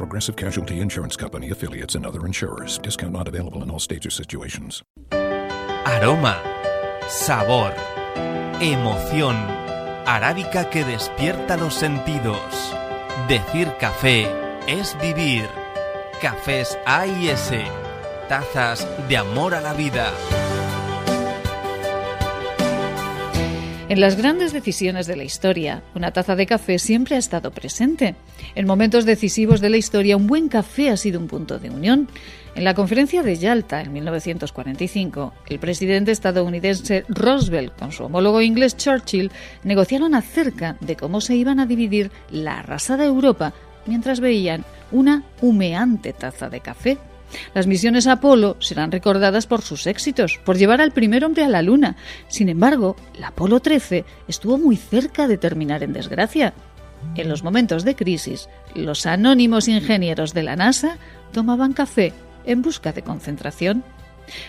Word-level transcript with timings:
Progressive 0.00 0.34
Casualty 0.34 0.80
Insurance 0.80 1.14
Company 1.14 1.50
affiliates 1.50 1.94
and 1.94 2.06
other 2.06 2.24
insurers. 2.24 2.78
Discount 2.78 3.12
not 3.12 3.28
available 3.28 3.62
in 3.62 3.70
all 3.70 3.78
states 3.78 4.06
or 4.06 4.10
situations. 4.10 4.82
Aroma, 5.12 6.40
sabor, 7.06 7.74
emoción, 8.62 9.36
arábica 10.06 10.70
que 10.70 10.84
despierta 10.84 11.58
los 11.58 11.74
sentidos. 11.74 12.40
Decir 13.28 13.76
café 13.78 14.26
es 14.66 14.96
vivir. 15.02 15.46
Cafés 16.22 16.78
A 16.86 17.06
y 17.06 17.28
S. 17.28 17.62
Tazas 18.26 18.86
de 19.06 19.18
amor 19.18 19.54
a 19.54 19.60
la 19.60 19.74
vida. 19.74 20.10
En 23.90 23.98
las 23.98 24.14
grandes 24.14 24.52
decisiones 24.52 25.08
de 25.08 25.16
la 25.16 25.24
historia, 25.24 25.82
una 25.96 26.12
taza 26.12 26.36
de 26.36 26.46
café 26.46 26.78
siempre 26.78 27.16
ha 27.16 27.18
estado 27.18 27.50
presente. 27.50 28.14
En 28.54 28.64
momentos 28.64 29.04
decisivos 29.04 29.60
de 29.60 29.68
la 29.68 29.78
historia, 29.78 30.16
un 30.16 30.28
buen 30.28 30.48
café 30.48 30.90
ha 30.90 30.96
sido 30.96 31.18
un 31.18 31.26
punto 31.26 31.58
de 31.58 31.70
unión. 31.70 32.06
En 32.54 32.62
la 32.62 32.74
conferencia 32.74 33.24
de 33.24 33.34
Yalta 33.34 33.80
en 33.80 33.92
1945, 33.92 35.34
el 35.48 35.58
presidente 35.58 36.12
estadounidense 36.12 37.04
Roosevelt 37.08 37.76
con 37.76 37.90
su 37.90 38.04
homólogo 38.04 38.40
inglés 38.40 38.76
Churchill 38.76 39.32
negociaron 39.64 40.14
acerca 40.14 40.76
de 40.80 40.94
cómo 40.94 41.20
se 41.20 41.34
iban 41.34 41.58
a 41.58 41.66
dividir 41.66 42.12
la 42.30 42.60
arrasada 42.60 43.04
Europa 43.04 43.54
mientras 43.86 44.20
veían 44.20 44.64
una 44.92 45.24
humeante 45.42 46.12
taza 46.12 46.48
de 46.48 46.60
café 46.60 46.96
las 47.54 47.66
misiones 47.66 48.06
Apolo 48.06 48.56
serán 48.60 48.92
recordadas 48.92 49.46
por 49.46 49.62
sus 49.62 49.86
éxitos, 49.86 50.40
por 50.44 50.56
llevar 50.56 50.80
al 50.80 50.92
primer 50.92 51.24
hombre 51.24 51.44
a 51.44 51.48
la 51.48 51.62
Luna. 51.62 51.96
Sin 52.28 52.48
embargo, 52.48 52.96
la 53.18 53.28
Apolo 53.28 53.60
13 53.60 54.04
estuvo 54.28 54.58
muy 54.58 54.76
cerca 54.76 55.28
de 55.28 55.38
terminar 55.38 55.82
en 55.82 55.92
desgracia. 55.92 56.54
En 57.14 57.28
los 57.28 57.42
momentos 57.42 57.84
de 57.84 57.96
crisis, 57.96 58.48
los 58.74 59.06
anónimos 59.06 59.68
ingenieros 59.68 60.34
de 60.34 60.42
la 60.42 60.56
NASA 60.56 60.98
tomaban 61.32 61.72
café 61.72 62.12
en 62.44 62.62
busca 62.62 62.92
de 62.92 63.02
concentración. 63.02 63.84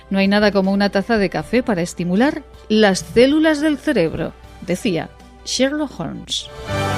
No 0.09 0.19
hay 0.19 0.27
nada 0.27 0.51
como 0.51 0.71
una 0.71 0.89
taza 0.89 1.17
de 1.17 1.29
café 1.29 1.63
para 1.63 1.81
estimular 1.81 2.43
las 2.69 2.99
células 2.99 3.61
del 3.61 3.77
cerebro, 3.77 4.33
decía 4.61 5.09
Sherlock 5.45 5.99
Holmes. 5.99 6.49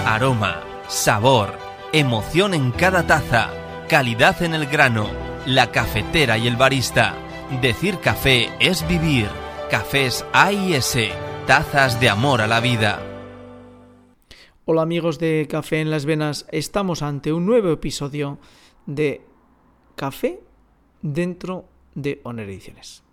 Aroma, 0.05 0.61
sabor, 0.87 1.57
emoción 1.93 2.53
en 2.53 2.71
cada 2.71 3.03
taza, 3.03 3.49
calidad 3.87 4.41
en 4.43 4.53
el 4.53 4.65
grano 4.65 5.22
la 5.45 5.72
cafetera 5.72 6.38
y 6.38 6.47
el 6.47 6.55
barista. 6.55 7.16
Decir 7.61 7.99
café 7.99 8.49
es 8.59 8.88
vivir. 8.88 9.27
Cafés 9.69 10.25
A 10.31 10.53
y 10.53 10.73
S, 10.73 11.11
tazas 11.47 12.00
de 12.00 12.09
amor 12.09 12.41
a 12.41 12.47
la 12.47 12.61
vida. 12.61 13.02
Hola 14.66 14.83
amigos 14.83 15.19
de 15.19 15.45
Café 15.50 15.81
en 15.81 15.89
las 15.89 16.05
Venas, 16.05 16.45
estamos 16.52 17.02
ante 17.02 17.33
un 17.33 17.45
nuevo 17.45 17.69
episodio 17.72 18.39
de 18.85 19.22
Café 19.95 20.39
dentro 21.02 21.67
de 21.95 22.22
Honor 22.23 22.45
Ediciones. 22.45 23.03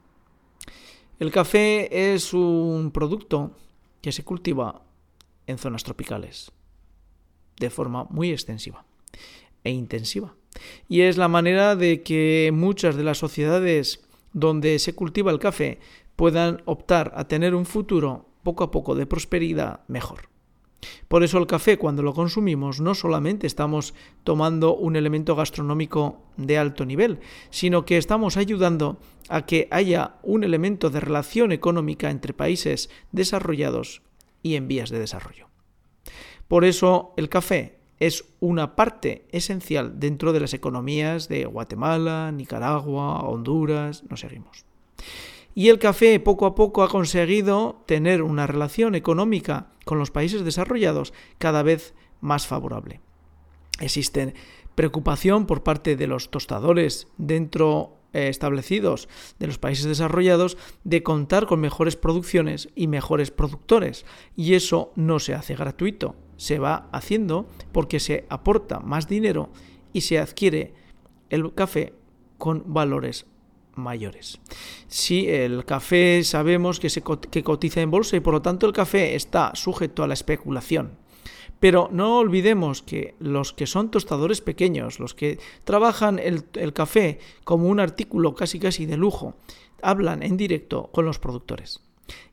El 1.19 1.33
café 1.33 2.12
es 2.15 2.33
un 2.33 2.92
producto 2.92 3.56
que 4.00 4.12
se 4.12 4.22
cultiva 4.22 4.83
en 5.48 5.59
zonas 5.59 5.83
tropicales 5.83 6.53
de 7.59 7.70
forma 7.70 8.05
muy 8.05 8.31
extensiva 8.31 8.84
e 9.65 9.71
intensiva. 9.71 10.37
Y 10.88 11.03
es 11.03 11.16
la 11.16 11.28
manera 11.28 11.76
de 11.76 12.03
que 12.03 12.50
muchas 12.53 12.97
de 12.97 13.04
las 13.04 13.19
sociedades 13.19 14.00
donde 14.32 14.78
se 14.78 14.94
cultiva 14.94 15.31
el 15.31 15.38
café 15.38 15.78
puedan 16.16 16.62
optar 16.66 17.12
a 17.16 17.26
tener 17.26 17.54
un 17.54 17.66
futuro 17.66 18.26
poco 18.43 18.65
a 18.65 18.71
poco 18.71 18.94
de 18.94 19.06
prosperidad 19.06 19.81
mejor. 19.88 20.28
Por 21.09 21.22
eso 21.22 21.38
el 21.38 21.47
café 21.47 21.76
cuando 21.76 22.03
lo 22.03 22.15
consumimos 22.15 22.81
no 22.81 22.94
solamente 22.94 23.47
estamos 23.47 23.94
tomando 24.25 24.76
un 24.76 24.97
elemento 24.97 25.37
gastronómico 25.37 26.22
de 26.37 26.59
alto 26.59 26.87
nivel, 26.87 27.21
sino 27.50 27.84
que 27.84 27.97
estamos 27.97 28.37
ayudando 28.37 28.98
a 29.28 29.44
que 29.44 29.69
haya 29.71 30.16
un 30.22 30.44
elemento 30.44 30.91
de 30.91 31.00
relación 31.00 31.53
económica 31.53 32.10
entre 32.10 32.32
países 32.32 32.91
desarrollados 33.12 34.03
y 34.42 34.54
en 34.54 34.69
vías 34.69 34.91
de 34.91 34.98
desarrollo. 34.98 35.48
Por 36.48 36.65
eso 36.65 37.12
el 37.16 37.28
café 37.28 37.79
es 38.00 38.25
una 38.41 38.75
parte 38.75 39.27
esencial 39.31 40.00
dentro 40.00 40.33
de 40.33 40.41
las 40.41 40.55
economías 40.55 41.28
de 41.28 41.44
Guatemala, 41.44 42.33
Nicaragua, 42.33 43.21
Honduras, 43.21 44.05
nos 44.09 44.21
seguimos. 44.21 44.65
Y 45.55 45.69
el 45.69 45.78
café 45.78 46.19
poco 46.19 46.47
a 46.47 46.55
poco 46.55 46.83
ha 46.83 46.89
conseguido 46.89 47.83
tener 47.87 48.22
una 48.22 48.47
relación 48.47 48.94
económica 48.94 49.72
con 49.84 49.99
los 49.99 50.10
países 50.10 50.44
desarrollados 50.44 51.12
cada 51.39 51.62
vez 51.62 51.94
más 52.21 52.47
favorable. 52.47 53.00
Existe 53.81 54.34
preocupación 54.75 55.47
por 55.47 55.62
parte 55.62 55.97
de 55.97 56.06
los 56.06 56.31
tostadores 56.31 57.09
dentro 57.19 57.99
eh, 58.15 58.28
establecidos 58.28 59.09
de 59.39 59.47
los 59.47 59.59
países 59.59 59.84
desarrollados 59.84 60.56
de 60.84 61.03
contar 61.03 61.47
con 61.47 61.60
mejores 61.60 61.97
producciones 61.97 62.71
y 62.75 62.87
mejores 62.87 63.31
productores. 63.31 64.06
Y 64.37 64.55
eso 64.55 64.93
no 64.97 65.19
se 65.19 65.34
hace 65.34 65.55
gratuito 65.55 66.15
se 66.41 66.59
va 66.59 66.89
haciendo 66.91 67.47
porque 67.71 68.01
se 68.01 68.25
aporta 68.31 68.81
más 68.81 69.06
dinero 69.06 69.51
y 69.93 70.01
se 70.01 70.19
adquiere 70.19 70.73
el 71.28 71.53
café 71.53 71.93
con 72.39 72.65
valores 72.73 73.27
mayores. 73.75 74.41
Si 74.89 75.28
el 75.28 75.67
café 75.67 76.25
sabemos 76.25 76.81
que, 76.81 76.89
se 76.89 77.03
cotiza 77.03 77.83
en 77.83 77.91
bolsa 77.91 78.17
y 78.17 78.21
por 78.21 78.33
lo 78.33 78.41
tanto 78.41 78.67
el 78.67 78.73
café 78.73 79.15
está 79.17 79.55
sujeto 79.55 80.03
a 80.03 80.06
la 80.06 80.15
especulación. 80.15 80.93
Pero 81.61 81.91
no 81.93 82.17
olvidemos 82.17 82.81
que 82.81 83.17
los 83.19 83.53
que 83.53 83.67
son 83.67 83.91
tostadores 83.91 84.41
pequeños, 84.41 84.99
los 84.99 85.12
que 85.12 85.39
trabajan 85.65 86.19
el 86.19 86.72
café 86.72 87.19
como 87.45 87.69
un 87.69 87.81
artículo 87.81 88.34
casi 88.34 88.59
casi 88.59 88.87
de 88.87 88.97
lujo, 88.97 89.34
hablan 89.83 90.22
en 90.22 90.39
directo 90.39 90.89
con 90.91 91.05
los 91.05 91.19
productores 91.19 91.83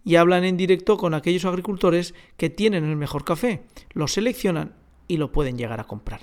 y 0.04 0.16
hablan 0.16 0.44
en 0.44 0.58
directo 0.58 0.98
con 0.98 1.14
aquellos 1.14 1.46
agricultores 1.46 2.14
que 2.38 2.50
tienen 2.50 2.86
el 2.86 2.96
mejor 2.96 3.24
café, 3.24 3.64
lo 3.94 4.08
seleccionan 4.08 4.76
y 5.08 5.18
lo 5.18 5.32
pueden 5.32 5.58
llegar 5.58 5.80
a 5.80 5.86
comprar. 5.86 6.22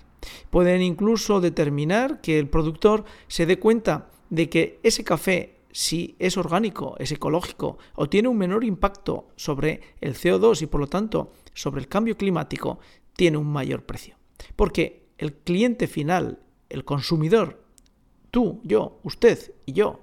Pueden 0.51 0.83
incluso 0.83 1.41
determinar 1.41 2.21
que 2.21 2.39
el 2.39 2.49
productor 2.49 3.05
se 3.29 3.47
dé 3.47 3.59
cuenta 3.59 4.11
de 4.31 4.49
que 4.49 4.81
ese 4.83 5.05
café, 5.05 5.61
si 5.71 6.17
es 6.19 6.37
orgánico, 6.37 6.97
es 6.99 7.13
ecológico 7.13 7.79
o 7.95 8.09
tiene 8.09 8.29
un 8.29 8.39
menor 8.39 8.65
impacto 8.65 9.29
sobre 9.37 9.81
el 10.01 10.15
CO2 10.15 10.63
y 10.63 10.67
por 10.67 10.81
lo 10.81 10.87
tanto 10.87 11.33
sobre 11.53 11.81
el 11.81 11.89
cambio 11.89 12.17
climático, 12.17 12.79
tiene 13.15 13.37
un 13.37 13.53
mayor 13.53 13.85
precio. 13.85 14.17
Porque 14.57 15.07
el 15.19 15.35
cliente 15.35 15.87
final, 15.87 16.41
el 16.69 16.85
consumidor, 16.85 17.63
tú, 18.31 18.61
yo, 18.65 18.99
usted 19.03 19.55
y 19.67 19.73
yo, 19.73 20.01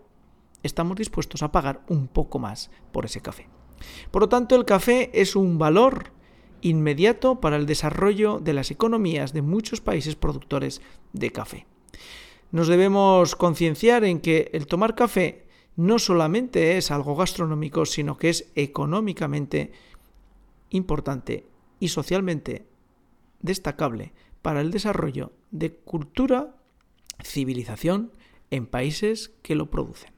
estamos 0.63 0.97
dispuestos 0.97 1.43
a 1.43 1.51
pagar 1.51 1.81
un 1.87 2.07
poco 2.07 2.39
más 2.39 2.71
por 2.91 3.05
ese 3.05 3.21
café. 3.21 3.47
Por 4.11 4.21
lo 4.21 4.29
tanto, 4.29 4.55
el 4.55 4.65
café 4.65 5.09
es 5.13 5.35
un 5.35 5.57
valor 5.57 6.11
inmediato 6.61 7.39
para 7.39 7.55
el 7.55 7.65
desarrollo 7.65 8.39
de 8.39 8.53
las 8.53 8.71
economías 8.71 9.33
de 9.33 9.41
muchos 9.41 9.81
países 9.81 10.15
productores 10.15 10.81
de 11.13 11.31
café. 11.31 11.65
Nos 12.51 12.67
debemos 12.67 13.35
concienciar 13.35 14.03
en 14.03 14.19
que 14.19 14.51
el 14.53 14.67
tomar 14.67 14.95
café 14.95 15.47
no 15.75 15.99
solamente 15.99 16.77
es 16.77 16.91
algo 16.91 17.15
gastronómico, 17.15 17.85
sino 17.85 18.17
que 18.17 18.29
es 18.29 18.51
económicamente 18.55 19.71
importante 20.69 21.47
y 21.79 21.87
socialmente 21.87 22.67
destacable 23.39 24.13
para 24.41 24.61
el 24.61 24.71
desarrollo 24.71 25.31
de 25.51 25.73
cultura, 25.73 26.55
civilización 27.23 28.11
en 28.49 28.67
países 28.67 29.31
que 29.41 29.55
lo 29.55 29.71
producen. 29.71 30.11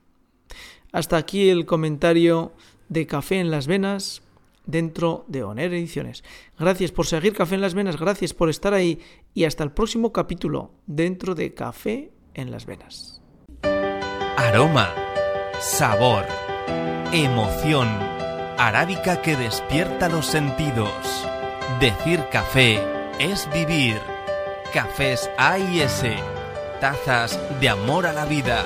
Hasta 0.92 1.18
aquí 1.18 1.50
el 1.50 1.66
comentario 1.66 2.54
de 2.90 3.08
Café 3.08 3.40
en 3.40 3.52
las 3.52 3.68
Venas 3.68 4.22
dentro 4.66 5.26
de 5.28 5.44
Oner 5.44 5.74
Ediciones. 5.74 6.24
Gracias 6.58 6.92
por 6.92 7.06
seguir 7.06 7.34
Café 7.34 7.56
en 7.56 7.62
las 7.62 7.74
Venas, 7.74 7.98
gracias 8.00 8.34
por 8.34 8.50
estar 8.50 8.74
ahí 8.74 9.00
y 9.34 9.46
hasta 9.46 9.64
el 9.64 9.72
próximo 9.72 10.14
capítulo 10.14 10.72
dentro 10.86 11.36
de 11.36 11.54
Café 11.54 12.12
en 12.34 12.52
las 12.52 12.66
Venas. 12.66 13.22
Aroma, 14.38 14.94
sabor, 15.60 16.26
emoción, 17.12 17.88
arábica 18.58 19.22
que 19.22 19.36
despierta 19.36 20.10
los 20.10 20.26
sentidos. 20.26 20.92
Decir 21.80 22.24
café 22.32 22.80
es 23.20 23.50
vivir. 23.54 24.00
Cafés 24.74 25.30
A 25.38 25.60
y 25.60 25.82
S, 25.82 26.16
tazas 26.80 27.40
de 27.60 27.70
amor 27.70 28.08
a 28.08 28.14
la 28.14 28.26
vida. 28.26 28.66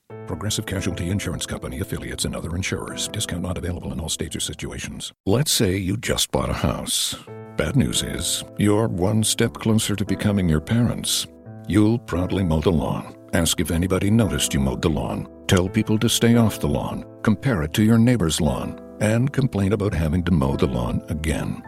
Progressive 0.31 0.65
Casualty 0.65 1.09
Insurance 1.09 1.45
Company 1.45 1.81
affiliates 1.81 2.23
and 2.23 2.33
other 2.33 2.55
insurers. 2.55 3.09
Discount 3.09 3.41
not 3.41 3.57
available 3.57 3.91
in 3.91 3.99
all 3.99 4.07
states 4.07 4.33
or 4.33 4.39
situations. 4.39 5.11
Let's 5.25 5.51
say 5.51 5.75
you 5.75 5.97
just 5.97 6.31
bought 6.31 6.49
a 6.49 6.53
house. 6.53 7.17
Bad 7.57 7.75
news 7.75 8.01
is, 8.01 8.45
you're 8.57 8.87
one 8.87 9.25
step 9.25 9.53
closer 9.55 9.93
to 9.93 10.05
becoming 10.05 10.47
your 10.47 10.61
parents. 10.61 11.27
You'll 11.67 11.99
proudly 11.99 12.45
mow 12.45 12.61
the 12.61 12.71
lawn, 12.71 13.13
ask 13.33 13.59
if 13.59 13.71
anybody 13.71 14.09
noticed 14.09 14.53
you 14.53 14.61
mowed 14.61 14.81
the 14.81 14.89
lawn, 14.89 15.27
tell 15.47 15.67
people 15.67 15.99
to 15.99 16.07
stay 16.07 16.37
off 16.37 16.61
the 16.61 16.69
lawn, 16.69 17.03
compare 17.23 17.63
it 17.63 17.73
to 17.73 17.83
your 17.83 17.97
neighbor's 17.97 18.39
lawn, 18.39 18.79
and 19.01 19.33
complain 19.33 19.73
about 19.73 19.93
having 19.93 20.23
to 20.23 20.31
mow 20.31 20.55
the 20.55 20.65
lawn 20.65 21.01
again. 21.09 21.61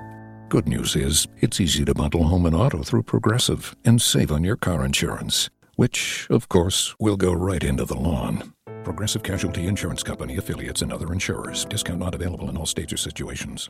Good 0.47 0.69
news 0.69 0.95
is, 0.95 1.27
it's 1.41 1.59
easy 1.59 1.83
to 1.83 1.93
bundle 1.93 2.23
home 2.23 2.45
and 2.45 2.55
auto 2.55 2.81
through 2.81 3.03
Progressive 3.03 3.75
and 3.83 4.01
save 4.01 4.31
on 4.31 4.45
your 4.45 4.55
car 4.55 4.85
insurance 4.85 5.49
which, 5.75 6.27
of 6.29 6.49
course, 6.49 6.95
will 6.99 7.17
go 7.17 7.33
right 7.33 7.63
into 7.63 7.85
the 7.85 7.95
lawn. 7.95 8.53
Progressive 8.83 9.23
Casualty 9.23 9.67
Insurance 9.67 10.03
Company 10.03 10.37
affiliates 10.37 10.81
and 10.81 10.91
other 10.91 11.13
insurers. 11.13 11.65
Discount 11.65 11.99
not 11.99 12.15
available 12.15 12.49
in 12.49 12.57
all 12.57 12.65
states 12.65 12.91
or 12.91 12.97
situations. 12.97 13.69